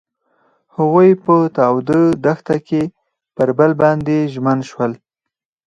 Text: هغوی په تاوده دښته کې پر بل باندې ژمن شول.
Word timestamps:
هغوی 0.75 1.09
په 1.25 1.35
تاوده 1.57 1.99
دښته 2.25 2.57
کې 2.67 2.83
پر 3.35 3.49
بل 3.57 3.71
باندې 3.81 4.17
ژمن 4.33 4.59
شول. 4.69 4.91